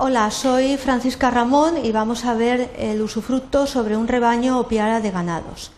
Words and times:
Hola, 0.00 0.30
soy 0.30 0.76
Francisca 0.76 1.28
Ramón 1.28 1.84
y 1.84 1.90
vamos 1.90 2.24
a 2.24 2.34
ver 2.34 2.70
el 2.78 3.02
usufructo 3.02 3.66
sobre 3.66 3.96
un 3.96 4.06
rebaño 4.06 4.60
o 4.60 4.68
piara 4.68 5.00
de 5.00 5.10
ganados. 5.10 5.72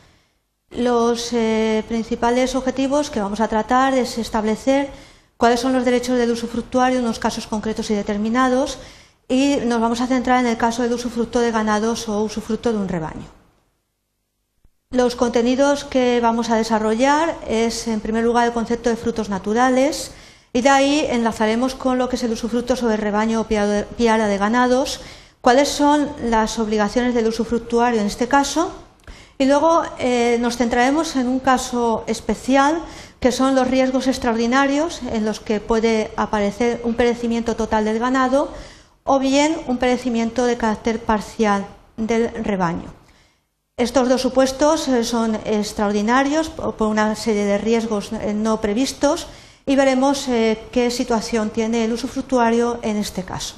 Los 0.68 1.32
eh, 1.32 1.82
principales 1.88 2.54
objetivos 2.54 3.08
que 3.08 3.22
vamos 3.22 3.40
a 3.40 3.48
tratar 3.48 3.94
es 3.94 4.18
establecer 4.18 4.90
cuáles 5.38 5.60
son 5.60 5.72
los 5.72 5.86
derechos 5.86 6.18
del 6.18 6.32
usufructuario 6.32 6.98
en 6.98 7.04
unos 7.04 7.18
casos 7.18 7.46
concretos 7.46 7.90
y 7.90 7.94
determinados 7.94 8.78
y 9.26 9.56
nos 9.64 9.80
vamos 9.80 10.02
a 10.02 10.06
centrar 10.06 10.40
en 10.40 10.50
el 10.50 10.58
caso 10.58 10.82
del 10.82 10.92
usufructo 10.92 11.40
de 11.40 11.52
ganados 11.52 12.06
o 12.06 12.22
usufructo 12.22 12.74
de 12.74 12.78
un 12.78 12.88
rebaño. 12.88 13.24
Los 14.90 15.16
contenidos 15.16 15.84
que 15.84 16.20
vamos 16.20 16.50
a 16.50 16.56
desarrollar 16.56 17.38
es, 17.48 17.88
en 17.88 18.00
primer 18.00 18.24
lugar, 18.24 18.46
el 18.46 18.52
concepto 18.52 18.90
de 18.90 18.96
frutos 18.96 19.30
naturales, 19.30 20.12
y 20.52 20.62
de 20.62 20.68
ahí 20.68 21.06
enlazaremos 21.08 21.74
con 21.74 21.98
lo 21.98 22.08
que 22.08 22.16
es 22.16 22.22
el 22.22 22.32
usufructo 22.32 22.76
sobre 22.76 22.94
el 22.94 23.00
rebaño 23.00 23.40
o 23.40 23.46
piara 23.46 24.26
de 24.26 24.38
ganados, 24.38 25.00
cuáles 25.40 25.68
son 25.68 26.08
las 26.24 26.58
obligaciones 26.58 27.14
del 27.14 27.28
usufructuario 27.28 28.00
en 28.00 28.06
este 28.06 28.28
caso, 28.28 28.72
y 29.38 29.46
luego 29.46 29.82
eh, 29.98 30.36
nos 30.38 30.58
centraremos 30.58 31.16
en 31.16 31.26
un 31.26 31.40
caso 31.40 32.04
especial 32.06 32.82
que 33.20 33.32
son 33.32 33.54
los 33.54 33.68
riesgos 33.68 34.06
extraordinarios 34.06 35.00
en 35.12 35.24
los 35.24 35.40
que 35.40 35.60
puede 35.60 36.10
aparecer 36.16 36.82
un 36.84 36.94
perecimiento 36.94 37.56
total 37.56 37.86
del 37.86 37.98
ganado 37.98 38.52
o 39.04 39.18
bien 39.18 39.56
un 39.66 39.78
perecimiento 39.78 40.44
de 40.44 40.58
carácter 40.58 41.00
parcial 41.00 41.66
del 41.96 42.28
rebaño. 42.44 42.92
Estos 43.78 44.10
dos 44.10 44.20
supuestos 44.20 44.88
eh, 44.88 45.04
son 45.04 45.36
extraordinarios 45.46 46.50
por 46.50 46.88
una 46.88 47.14
serie 47.16 47.46
de 47.46 47.56
riesgos 47.56 48.12
eh, 48.12 48.34
no 48.34 48.60
previstos 48.60 49.26
y 49.70 49.76
veremos 49.76 50.26
eh, 50.26 50.58
qué 50.72 50.90
situación 50.90 51.50
tiene 51.50 51.84
el 51.84 51.92
usufructuario 51.92 52.80
en 52.82 52.96
este 52.96 53.22
caso. 53.22 53.54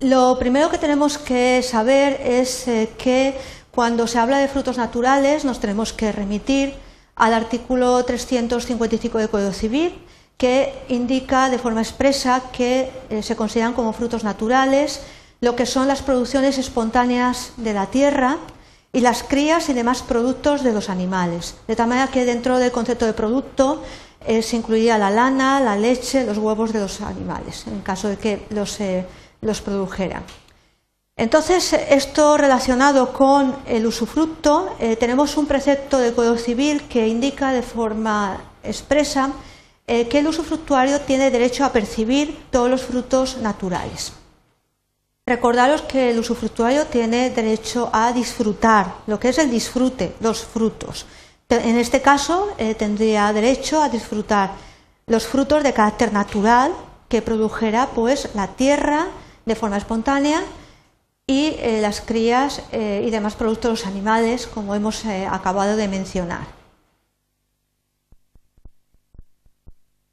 Lo 0.00 0.38
primero 0.38 0.68
que 0.68 0.76
tenemos 0.76 1.16
que 1.16 1.62
saber 1.62 2.20
es 2.20 2.68
eh, 2.68 2.90
que 2.98 3.34
cuando 3.70 4.06
se 4.06 4.18
habla 4.18 4.36
de 4.36 4.48
frutos 4.48 4.76
naturales 4.76 5.46
nos 5.46 5.60
tenemos 5.60 5.94
que 5.94 6.12
remitir 6.12 6.74
al 7.14 7.32
artículo 7.32 8.04
355 8.04 9.16
del 9.16 9.30
Código 9.30 9.52
Civil, 9.52 9.94
que 10.36 10.74
indica 10.90 11.48
de 11.48 11.58
forma 11.58 11.80
expresa 11.80 12.42
que 12.52 12.90
eh, 13.08 13.22
se 13.22 13.34
consideran 13.34 13.72
como 13.72 13.94
frutos 13.94 14.24
naturales 14.24 15.00
lo 15.40 15.56
que 15.56 15.64
son 15.64 15.88
las 15.88 16.02
producciones 16.02 16.58
espontáneas 16.58 17.52
de 17.56 17.72
la 17.72 17.86
tierra 17.86 18.36
y 18.96 19.00
las 19.00 19.22
crías 19.22 19.68
y 19.68 19.74
demás 19.74 20.02
productos 20.02 20.64
de 20.64 20.72
los 20.72 20.88
animales. 20.88 21.54
De 21.68 21.76
tal 21.76 21.86
manera 21.86 22.10
que 22.10 22.24
dentro 22.24 22.58
del 22.58 22.72
concepto 22.72 23.04
de 23.04 23.12
producto 23.12 23.82
eh, 24.26 24.40
se 24.40 24.56
incluiría 24.56 24.96
la 24.96 25.10
lana, 25.10 25.60
la 25.60 25.76
leche, 25.76 26.24
los 26.24 26.38
huevos 26.38 26.72
de 26.72 26.80
los 26.80 27.02
animales, 27.02 27.66
en 27.66 27.82
caso 27.82 28.08
de 28.08 28.16
que 28.16 28.46
los, 28.48 28.80
eh, 28.80 29.04
los 29.42 29.60
produjeran. 29.60 30.22
Entonces, 31.14 31.74
esto 31.74 32.38
relacionado 32.38 33.12
con 33.12 33.54
el 33.66 33.86
usufructo, 33.86 34.74
eh, 34.78 34.96
tenemos 34.96 35.36
un 35.36 35.44
precepto 35.44 35.98
del 35.98 36.14
Código 36.14 36.38
Civil 36.38 36.88
que 36.88 37.06
indica 37.06 37.52
de 37.52 37.60
forma 37.60 38.40
expresa 38.62 39.30
que 39.86 40.18
el 40.18 40.26
usufructuario 40.26 41.00
tiene 41.02 41.30
derecho 41.30 41.64
a 41.64 41.70
percibir 41.70 42.46
todos 42.50 42.68
los 42.68 42.82
frutos 42.82 43.36
naturales. 43.36 44.14
Recordaros 45.28 45.82
que 45.82 46.10
el 46.10 46.20
usufructuario 46.20 46.86
tiene 46.86 47.30
derecho 47.30 47.90
a 47.92 48.12
disfrutar, 48.12 48.94
lo 49.08 49.18
que 49.18 49.30
es 49.30 49.38
el 49.38 49.50
disfrute, 49.50 50.14
los 50.20 50.44
frutos. 50.44 51.04
En 51.48 51.76
este 51.78 52.00
caso, 52.00 52.54
eh, 52.58 52.76
tendría 52.76 53.32
derecho 53.32 53.82
a 53.82 53.88
disfrutar 53.88 54.52
los 55.08 55.26
frutos 55.26 55.64
de 55.64 55.72
carácter 55.72 56.12
natural 56.12 56.72
que 57.08 57.22
produjera 57.22 57.88
pues, 57.92 58.28
la 58.36 58.46
tierra 58.54 59.08
de 59.44 59.56
forma 59.56 59.78
espontánea 59.78 60.44
y 61.26 61.56
eh, 61.58 61.80
las 61.82 62.02
crías 62.02 62.62
eh, 62.70 63.02
y 63.04 63.10
demás 63.10 63.34
productos 63.34 63.64
de 63.64 63.70
los 63.70 63.86
animales, 63.86 64.46
como 64.46 64.76
hemos 64.76 65.04
acabado 65.06 65.74
de 65.74 65.88
mencionar. 65.88 66.55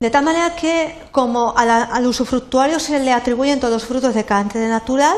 De 0.04 0.10
tal 0.10 0.26
manera 0.26 0.54
que, 0.54 0.94
como 1.14 1.54
al 1.56 2.06
usufructuario 2.06 2.78
se 2.78 3.00
le 3.00 3.14
atribuyen 3.14 3.62
todos 3.62 3.76
los 3.76 3.86
frutos 3.86 4.14
de 4.14 4.26
carácter 4.26 4.68
natural, 4.68 5.16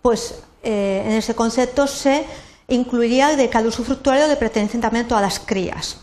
pues 0.00 0.44
eh, 0.62 1.02
en 1.04 1.10
ese 1.14 1.34
concepto 1.34 1.88
se 1.88 2.24
incluiría 2.68 3.34
de 3.34 3.50
que 3.50 3.58
al 3.58 3.66
usufructuario 3.66 4.28
le 4.28 4.36
pertenecen 4.36 4.80
también 4.80 5.08
todas 5.08 5.22
las 5.22 5.40
crías. 5.40 5.98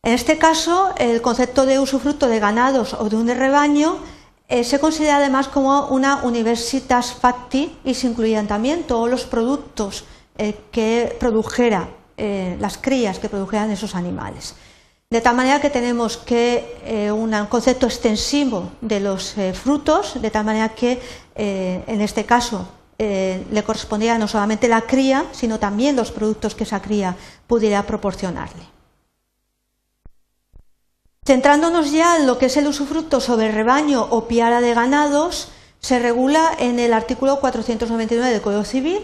En 0.00 0.12
este 0.12 0.38
caso, 0.38 0.94
el 0.96 1.20
concepto 1.22 1.66
de 1.66 1.80
usufructo 1.80 2.28
de 2.28 2.38
ganados 2.38 2.94
o 2.94 3.08
de 3.08 3.16
un 3.16 3.26
rebaño 3.26 3.98
eh, 4.46 4.62
se 4.62 4.78
considera 4.78 5.16
además 5.16 5.48
como 5.48 5.88
una 5.88 6.22
universitas 6.22 7.12
facti 7.12 7.80
y 7.82 7.94
se 7.94 8.06
incluirían 8.06 8.46
también 8.46 8.84
todos 8.84 9.10
los 9.10 9.24
productos 9.24 10.04
eh, 10.38 10.54
que 10.70 11.16
produjera 11.18 11.88
las 12.16 12.78
crías 12.78 13.18
que 13.18 13.28
produjeran 13.28 13.72
esos 13.72 13.96
animales. 13.96 14.54
De 15.12 15.20
tal 15.20 15.36
manera 15.36 15.60
que 15.60 15.68
tenemos 15.68 16.16
que 16.16 16.80
eh, 16.86 17.12
un 17.12 17.36
concepto 17.44 17.84
extensivo 17.84 18.72
de 18.80 18.98
los 18.98 19.36
eh, 19.36 19.52
frutos, 19.52 20.16
de 20.16 20.30
tal 20.30 20.46
manera 20.46 20.70
que 20.70 21.02
eh, 21.36 21.84
en 21.86 22.00
este 22.00 22.24
caso 22.24 22.66
le 22.98 23.64
correspondía 23.64 24.16
no 24.16 24.28
solamente 24.28 24.68
la 24.68 24.82
cría, 24.82 25.26
sino 25.32 25.58
también 25.58 25.96
los 25.96 26.12
productos 26.12 26.54
que 26.54 26.62
esa 26.62 26.80
cría 26.80 27.16
pudiera 27.48 27.82
proporcionarle. 27.82 28.62
Centrándonos 31.26 31.90
ya 31.90 32.16
en 32.16 32.28
lo 32.28 32.38
que 32.38 32.46
es 32.46 32.56
el 32.56 32.68
usufructo 32.68 33.20
sobre 33.20 33.50
rebaño 33.50 34.06
o 34.08 34.28
piara 34.28 34.60
de 34.60 34.72
ganados, 34.72 35.48
se 35.80 35.98
regula 35.98 36.52
en 36.60 36.78
el 36.78 36.92
artículo 36.92 37.40
499 37.40 38.30
del 38.30 38.40
Código 38.40 38.62
Civil 38.62 39.00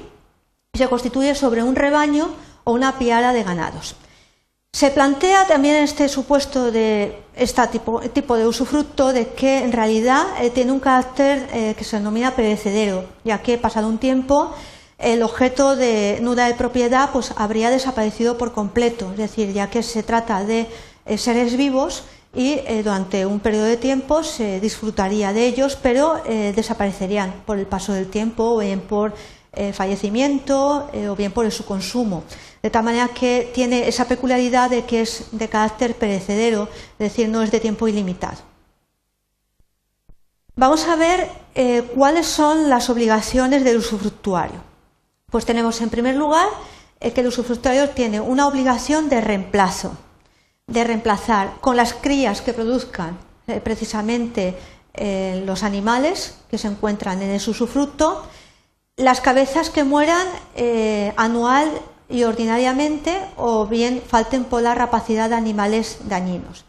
y 0.72 0.78
se 0.78 0.88
constituye 0.88 1.34
sobre 1.34 1.64
un 1.64 1.74
rebaño 1.74 2.30
o 2.62 2.72
una 2.72 2.98
piara 2.98 3.32
de 3.32 3.42
ganados. 3.42 3.96
Se 4.72 4.90
plantea 4.90 5.46
también 5.46 5.76
este 5.76 6.08
supuesto 6.08 6.70
de 6.70 7.22
este 7.34 7.66
tipo, 7.68 8.36
de 8.36 8.46
usufructo 8.46 9.12
de 9.12 9.28
que 9.28 9.58
en 9.64 9.72
realidad 9.72 10.24
eh, 10.40 10.50
tiene 10.50 10.72
un 10.72 10.78
carácter 10.78 11.48
eh, 11.52 11.74
que 11.76 11.84
se 11.84 11.96
denomina 11.96 12.36
perecedero, 12.36 13.04
ya 13.24 13.42
que 13.42 13.56
pasado 13.56 13.88
un 13.88 13.98
tiempo 13.98 14.54
el 14.98 15.22
objeto 15.22 15.74
de 15.74 16.18
nuda 16.20 16.48
de 16.48 16.54
propiedad 16.54 17.10
pues 17.12 17.32
habría 17.36 17.70
desaparecido 17.70 18.36
por 18.36 18.52
completo, 18.52 19.10
es 19.12 19.18
decir, 19.18 19.52
ya 19.52 19.70
que 19.70 19.82
se 19.82 20.02
trata 20.02 20.44
de 20.44 20.66
eh, 21.06 21.18
seres 21.18 21.56
vivos 21.56 22.04
y 22.34 22.60
durante 22.84 23.24
un 23.24 23.40
periodo 23.40 23.64
de 23.64 23.78
tiempo 23.78 24.22
se 24.22 24.60
disfrutaría 24.60 25.32
de 25.32 25.46
ellos, 25.46 25.78
pero 25.82 26.20
desaparecerían 26.26 27.32
por 27.46 27.58
el 27.58 27.66
paso 27.66 27.94
del 27.94 28.08
tiempo 28.08 28.44
o 28.44 28.58
bien 28.58 28.80
por 28.80 29.14
fallecimiento 29.72 30.88
o 31.10 31.16
bien 31.16 31.32
por 31.32 31.50
su 31.50 31.64
consumo 31.64 32.22
de 32.62 32.70
tal 32.70 32.84
manera 32.84 33.08
que 33.08 33.50
tiene 33.54 33.88
esa 33.88 34.06
peculiaridad 34.06 34.70
de 34.70 34.84
que 34.84 35.02
es 35.02 35.26
de 35.32 35.48
carácter 35.48 35.94
perecedero, 35.94 36.68
es 36.98 37.10
decir, 37.10 37.28
no 37.28 37.42
es 37.42 37.50
de 37.50 37.60
tiempo 37.60 37.86
ilimitado. 37.86 38.38
Vamos 40.56 40.88
a 40.88 40.96
ver 40.96 41.28
eh, 41.54 41.88
cuáles 41.94 42.26
son 42.26 42.68
las 42.68 42.90
obligaciones 42.90 43.62
del 43.62 43.76
usufructuario. 43.76 44.60
Pues 45.30 45.44
tenemos 45.44 45.80
en 45.80 45.90
primer 45.90 46.16
lugar 46.16 46.48
eh, 46.98 47.12
que 47.12 47.20
el 47.20 47.28
usufructuario 47.28 47.90
tiene 47.90 48.20
una 48.20 48.48
obligación 48.48 49.08
de 49.08 49.20
reemplazo, 49.20 49.96
de 50.66 50.82
reemplazar 50.82 51.54
con 51.60 51.76
las 51.76 51.94
crías 51.94 52.42
que 52.42 52.52
produzcan 52.52 53.18
eh, 53.46 53.60
precisamente 53.60 54.56
los 55.46 55.62
animales 55.62 56.38
que 56.50 56.58
se 56.58 56.66
encuentran 56.66 57.22
en 57.22 57.30
ese 57.30 57.50
usufructo, 57.50 58.24
las 58.98 59.22
cabezas 59.22 59.70
que 59.70 59.84
mueran 59.84 60.26
anual 61.16 61.70
y 62.10 62.24
ordinariamente 62.24 63.18
o 63.36 63.66
bien 63.66 64.02
falten 64.06 64.44
por 64.44 64.62
la 64.62 64.74
rapacidad 64.74 65.28
de 65.30 65.36
animales 65.36 65.98
dañinos. 66.04 66.64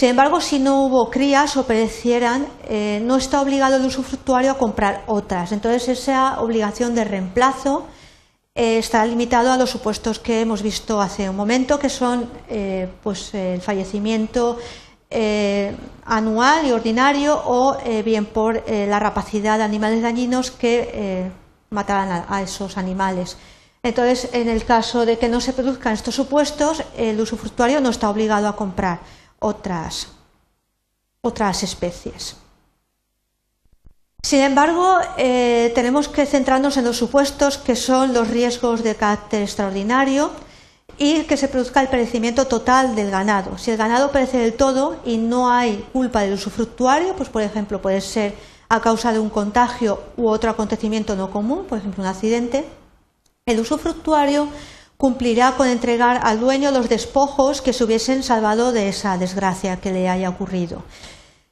Sin 0.00 0.08
embargo, 0.08 0.40
si 0.40 0.58
no 0.58 0.84
hubo 0.86 1.10
crías 1.10 1.58
o 1.58 1.66
perecieran, 1.66 2.46
eh, 2.66 3.02
no 3.04 3.18
está 3.18 3.42
obligado 3.42 3.76
el 3.76 3.84
usufructuario 3.84 4.52
a 4.52 4.56
comprar 4.56 5.04
otras. 5.06 5.52
Entonces, 5.52 5.88
esa 5.88 6.40
obligación 6.40 6.94
de 6.94 7.04
reemplazo 7.04 7.84
eh, 8.54 8.78
está 8.78 9.04
limitado 9.04 9.52
a 9.52 9.58
los 9.58 9.68
supuestos 9.68 10.18
que 10.18 10.40
hemos 10.40 10.62
visto 10.62 11.02
hace 11.02 11.28
un 11.28 11.36
momento, 11.36 11.78
que 11.78 11.90
son 11.90 12.30
eh, 12.48 12.88
pues, 13.02 13.34
el 13.34 13.60
fallecimiento 13.60 14.56
anual 16.06 16.66
y 16.66 16.70
ordinario 16.70 17.42
o 17.44 17.76
bien 18.04 18.26
por 18.26 18.62
la 18.70 19.00
rapacidad 19.00 19.58
de 19.58 19.64
animales 19.64 20.02
dañinos 20.02 20.52
que 20.52 21.28
mataran 21.70 22.26
a 22.28 22.42
esos 22.42 22.76
animales. 22.76 23.36
Entonces, 23.82 24.28
en 24.32 24.48
el 24.48 24.64
caso 24.64 25.06
de 25.06 25.18
que 25.18 25.28
no 25.28 25.40
se 25.40 25.52
produzcan 25.52 25.94
estos 25.94 26.14
supuestos, 26.14 26.82
el 26.96 27.18
usufructuario 27.20 27.80
no 27.80 27.90
está 27.90 28.10
obligado 28.10 28.46
a 28.48 28.56
comprar 28.56 29.00
otras, 29.38 30.08
otras 31.22 31.62
especies. 31.62 32.36
Sin 34.22 34.40
embargo, 34.40 34.98
eh, 35.16 35.72
tenemos 35.74 36.08
que 36.08 36.26
centrarnos 36.26 36.76
en 36.76 36.84
los 36.84 36.98
supuestos 36.98 37.56
que 37.56 37.74
son 37.74 38.12
los 38.12 38.28
riesgos 38.28 38.82
de 38.82 38.94
carácter 38.94 39.42
extraordinario 39.42 40.30
y 40.98 41.22
que 41.22 41.38
se 41.38 41.48
produzca 41.48 41.80
el 41.80 41.88
perecimiento 41.88 42.46
total 42.46 42.94
del 42.94 43.10
ganado. 43.10 43.56
Si 43.56 43.70
el 43.70 43.78
ganado 43.78 44.12
perece 44.12 44.36
del 44.36 44.52
todo 44.52 45.00
y 45.06 45.16
no 45.16 45.50
hay 45.50 45.86
culpa 45.94 46.20
del 46.20 46.34
usufructuario, 46.34 47.16
pues 47.16 47.30
por 47.30 47.40
ejemplo 47.40 47.80
puede 47.80 48.02
ser 48.02 48.34
a 48.70 48.80
causa 48.80 49.12
de 49.12 49.18
un 49.18 49.28
contagio 49.28 50.00
u 50.16 50.28
otro 50.28 50.48
acontecimiento 50.48 51.16
no 51.16 51.30
común, 51.30 51.66
por 51.68 51.78
ejemplo 51.78 52.02
un 52.02 52.08
accidente, 52.08 52.64
el 53.44 53.58
usufructuario 53.58 54.48
cumplirá 54.96 55.56
con 55.56 55.66
entregar 55.66 56.20
al 56.22 56.38
dueño 56.38 56.70
los 56.70 56.88
despojos 56.88 57.62
que 57.62 57.72
se 57.72 57.82
hubiesen 57.82 58.22
salvado 58.22 58.70
de 58.70 58.88
esa 58.88 59.18
desgracia 59.18 59.80
que 59.80 59.92
le 59.92 60.08
haya 60.08 60.28
ocurrido. 60.28 60.84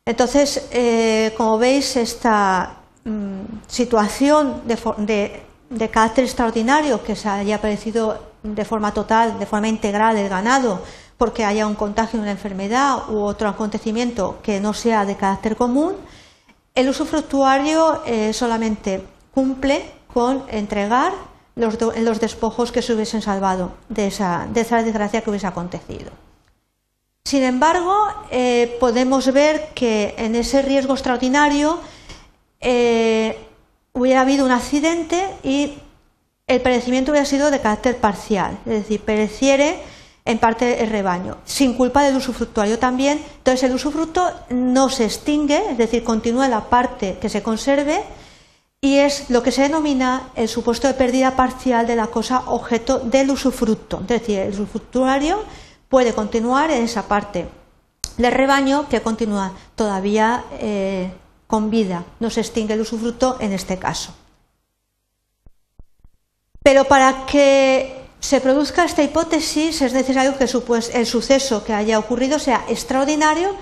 Entonces, 0.07 0.69
eh, 0.71 1.35
como 1.37 1.59
veis, 1.59 1.97
esta 1.97 2.77
mm, 3.05 3.67
situación 3.67 4.63
de, 4.65 5.43
carácter 5.91 6.25
extraordinario 6.25 7.03
que 7.03 7.17
se 7.17 7.29
haya 7.29 7.57
aparecido 7.57 8.23
de 8.45 8.65
forma 8.65 8.95
total, 8.95 9.39
de 9.41 9.47
forma 9.47 9.67
integral 9.67 10.17
el 10.17 10.29
ganado, 10.29 10.81
porque 11.17 11.45
haya 11.45 11.67
un 11.67 11.75
contagio, 11.75 12.21
una 12.21 12.31
enfermedad 12.31 13.11
u 13.11 13.19
otro 13.19 13.49
acontecimiento 13.49 14.39
que 14.41 14.61
no 14.61 14.73
sea 14.73 15.05
de 15.05 15.17
carácter 15.17 15.57
común, 15.57 15.97
el 16.79 16.89
usufructuario 16.89 18.03
eh, 18.07 18.33
solamente 18.33 19.03
cumple 19.35 19.85
con 20.15 20.45
entregar 20.49 21.13
los, 21.57 21.77
despojos 22.21 22.71
que 22.71 22.83
se 22.83 22.95
hubiesen 22.95 23.21
salvado 23.21 23.73
de 23.89 24.07
esa, 24.07 24.47
desgracia 24.53 25.23
que 25.23 25.31
hubiese 25.31 25.49
acontecido. 25.49 26.13
Sin 27.25 27.43
embargo, 27.43 27.93
eh, 28.31 28.77
podemos 28.79 29.33
ver 29.33 29.71
que 29.75 30.15
en 30.19 30.37
ese 30.37 30.63
riesgo 30.63 30.95
extraordinario 30.95 31.81
eh, 32.61 33.37
hubiera 33.93 34.21
habido 34.21 34.47
un 34.47 34.53
accidente 34.53 35.35
y 35.43 35.79
el 36.47 36.61
perecimiento 36.61 37.11
hubiera 37.11 37.27
sido 37.27 37.51
de 37.51 37.61
carácter 37.61 37.97
parcial, 37.97 38.57
es 38.67 38.73
decir, 38.73 39.01
pereciere 39.01 39.83
en 40.29 40.39
parte 40.39 40.83
el 40.83 40.91
rebaño, 40.91 41.39
sin 41.47 41.73
culpa 41.73 42.03
del 42.03 42.17
usufructuario 42.17 42.79
también. 42.79 43.19
Entonces 43.39 43.63
el 43.63 43.75
usufructo 43.75 44.31
no 44.51 44.91
se 44.91 45.07
extingue, 45.07 45.71
es 45.71 45.79
decir, 45.79 46.05
continúa 46.05 46.49
la 46.49 46.69
parte 46.69 47.17
que 47.19 47.31
se 47.31 47.43
conserve 47.43 48.05
y 48.83 48.99
es 48.99 49.31
lo 49.31 49.43
que 49.43 49.51
se 49.51 49.63
denomina 49.63 50.29
el 50.37 50.47
supuesto 50.47 50.87
de 50.87 50.93
pérdida 50.93 51.35
parcial 51.35 51.87
de 51.87 51.97
la 51.97 52.09
cosa 52.09 52.43
objeto 52.47 52.99
del 52.99 53.31
usufructo. 53.31 54.01
Es 54.03 54.09
decir, 54.09 54.39
el 54.41 54.53
usufructuario 54.53 55.43
puede 55.89 56.13
continuar 56.13 56.71
en 56.71 56.85
esa 56.85 57.09
parte 57.09 57.49
del 58.19 58.33
rebaño 58.33 58.87
que 58.91 59.01
continúa 59.01 59.53
todavía 59.77 60.45
eh, 60.61 61.11
con 61.47 61.71
vida, 61.71 62.05
no 62.21 62.29
se 62.29 62.41
extingue 62.41 62.75
el 62.75 62.83
usufructo 62.83 63.39
en 63.41 63.55
este 63.55 63.79
caso. 63.79 64.13
Pero 66.63 66.85
para 66.85 67.25
que 67.25 67.98
se 68.21 68.41
produzca 68.41 68.85
esta 68.85 69.03
hipótesis 69.03 69.81
es 69.83 69.93
necesario 69.93 70.37
que 70.37 70.45
el 70.45 71.07
suceso 71.07 71.65
que 71.65 71.73
haya 71.73 71.99
ocurrido 71.99 72.39
sea 72.39 72.65
extraordinario 72.69 73.55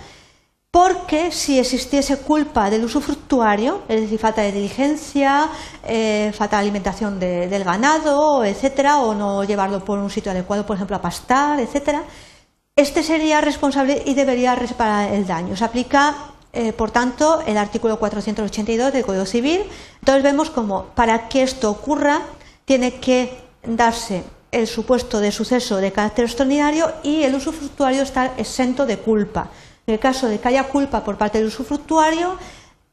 porque 0.71 1.33
si 1.33 1.59
existiese 1.59 2.19
culpa 2.19 2.69
del 2.69 2.85
usufructuario, 2.85 3.83
es 3.89 4.03
decir, 4.03 4.19
falta 4.19 4.43
de 4.43 4.53
diligencia, 4.53 5.49
eh, 5.83 6.33
falta 6.37 6.57
de 6.57 6.63
alimentación 6.65 7.19
del 7.19 7.65
ganado, 7.65 8.45
etcétera, 8.45 8.99
o 8.99 9.15
no 9.15 9.43
llevarlo 9.45 9.83
por 9.83 9.99
un 9.99 10.11
sitio 10.11 10.33
adecuado, 10.33 10.67
por 10.67 10.77
ejemplo, 10.77 10.97
a 10.97 11.01
pastar, 11.01 11.61
etcétera, 11.61 12.03
este 12.75 13.03
sería 13.03 13.41
responsable 13.41 14.03
y 14.05 14.13
debería 14.13 14.55
reparar 14.55 15.15
el 15.15 15.27
daño. 15.27 15.57
Se 15.57 15.65
aplica, 15.65 16.15
eh, 16.53 16.75
por 16.75 16.91
tanto, 16.91 17.41
el 17.47 17.57
artículo 17.57 17.99
482 17.99 18.93
del 18.93 19.07
Código 19.07 19.25
Civil. 19.25 19.63
Entonces 20.01 20.23
vemos 20.23 20.51
como 20.51 20.85
para 20.95 21.29
que 21.29 21.43
esto 21.43 21.71
ocurra 21.71 22.21
tiene 22.67 23.01
que 23.01 23.35
darse 23.65 24.25
el 24.51 24.67
supuesto 24.67 25.21
de 25.21 25.33
suceso 25.33 25.77
de 25.77 25.93
carácter 25.93 26.25
extraordinario 26.25 26.93
y 27.03 27.23
el 27.23 27.35
usufructuario 27.35 28.03
está 28.03 28.35
exento 28.37 28.87
de 28.87 28.99
culpa. 28.99 29.51
En 29.87 29.95
el 29.95 30.01
caso 30.01 30.29
de 30.29 30.39
que 30.41 30.49
haya 30.49 30.65
culpa 30.65 31.05
por 31.05 31.17
parte 31.17 31.39
del 31.39 31.49
usufructuario, 31.49 32.39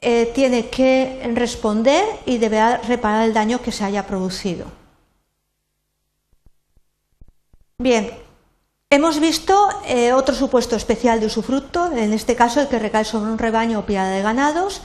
eh, 0.02 0.32
tiene 0.36 0.70
que 0.70 1.32
responder 1.34 2.04
y 2.26 2.38
deberá 2.38 2.78
reparar 2.78 3.26
el 3.26 3.34
daño 3.34 3.62
que 3.62 3.72
se 3.72 3.86
haya 3.86 4.06
producido. 4.06 4.66
Bien, 7.78 8.12
hemos 8.90 9.20
visto 9.20 9.56
eh, 9.88 10.14
otro 10.14 10.36
supuesto 10.36 10.76
especial 10.76 11.20
de 11.20 11.28
usufructo, 11.28 11.92
en 11.92 12.14
este 12.14 12.36
caso 12.36 12.62
el 12.62 12.68
que 12.68 12.80
recae 12.80 13.06
sobre 13.06 13.32
un 13.32 13.38
rebaño 13.38 13.80
o 13.80 13.86
piada 13.86 14.12
de 14.12 14.22
ganados, 14.22 14.82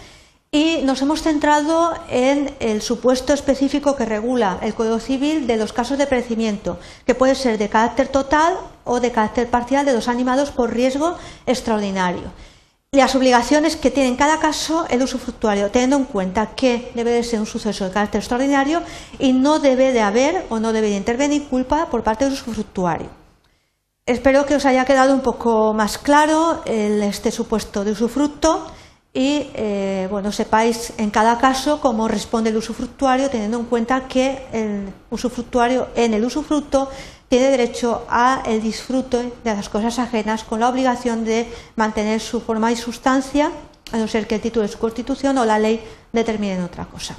y 0.50 0.80
nos 0.84 1.02
hemos 1.02 1.22
centrado 1.22 1.92
en 2.08 2.54
el 2.60 2.80
supuesto 2.80 3.34
específico 3.34 3.96
que 3.96 4.06
regula 4.06 4.58
el 4.62 4.74
Código 4.74 4.98
Civil 4.98 5.46
de 5.46 5.58
los 5.58 5.72
casos 5.72 5.98
de 5.98 6.06
perecimiento, 6.06 6.78
que 7.06 7.14
puede 7.14 7.34
ser 7.34 7.58
de 7.58 7.68
carácter 7.68 8.08
total 8.08 8.56
o 8.84 9.00
de 9.00 9.12
carácter 9.12 9.48
parcial 9.50 9.84
de 9.84 9.92
los 9.92 10.08
animados 10.08 10.50
por 10.50 10.72
riesgo 10.72 11.16
extraordinario. 11.46 12.32
Las 12.92 13.14
obligaciones 13.14 13.76
que 13.76 13.90
tiene 13.90 14.08
en 14.08 14.16
cada 14.16 14.40
caso 14.40 14.86
el 14.88 15.02
usufructuario, 15.02 15.70
teniendo 15.70 15.96
en 15.96 16.04
cuenta 16.04 16.54
que 16.54 16.90
debe 16.94 17.10
de 17.10 17.22
ser 17.22 17.38
un 17.38 17.44
suceso 17.44 17.84
de 17.84 17.90
carácter 17.90 18.20
extraordinario 18.20 18.80
y 19.18 19.34
no 19.34 19.58
debe 19.58 19.92
de 19.92 20.00
haber 20.00 20.46
o 20.48 20.58
no 20.58 20.72
debe 20.72 20.88
de 20.88 20.96
intervenir 20.96 21.48
culpa 21.48 21.88
por 21.90 22.02
parte 22.02 22.24
del 22.24 22.32
usufructuario. 22.32 23.10
Espero 24.06 24.46
que 24.46 24.54
os 24.54 24.64
haya 24.64 24.86
quedado 24.86 25.12
un 25.12 25.20
poco 25.20 25.74
más 25.74 25.98
claro 25.98 26.62
este 26.64 27.30
supuesto 27.30 27.84
de 27.84 27.92
usufructo 27.92 28.66
y 29.18 29.50
eh, 29.54 30.06
bueno, 30.12 30.30
sepáis 30.30 30.92
en 30.96 31.10
cada 31.10 31.38
caso 31.38 31.80
cómo 31.80 32.06
responde 32.06 32.50
el 32.50 32.56
usufructuario, 32.56 33.28
teniendo 33.28 33.58
en 33.58 33.64
cuenta 33.64 34.06
que 34.06 34.46
el 34.52 34.92
usufructuario 35.10 35.88
en 35.96 36.14
el 36.14 36.24
usufructo 36.24 36.88
tiene 37.28 37.50
derecho 37.50 38.06
a 38.08 38.44
el 38.46 38.62
disfrute 38.62 39.32
de 39.42 39.54
las 39.56 39.68
cosas 39.68 39.98
ajenas 39.98 40.44
con 40.44 40.60
la 40.60 40.68
obligación 40.68 41.24
de 41.24 41.52
mantener 41.74 42.20
su 42.20 42.40
forma 42.40 42.70
y 42.70 42.76
sustancia, 42.76 43.50
a 43.90 43.96
no 43.96 44.06
ser 44.06 44.28
que 44.28 44.36
el 44.36 44.40
título 44.40 44.62
de 44.62 44.72
su 44.72 44.78
constitución 44.78 45.36
o 45.38 45.44
la 45.44 45.58
ley 45.58 45.82
determinen 46.12 46.62
otra 46.62 46.84
cosa. 46.84 47.16